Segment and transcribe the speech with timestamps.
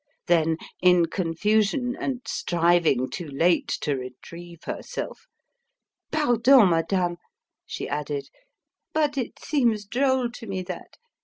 [0.25, 5.27] Then, in confusion, and striving, too late, to retrieve herself
[6.11, 7.17] "Pardon, madame,"
[7.67, 8.27] she added,
[8.93, 10.97] "but it seems droll to me, that.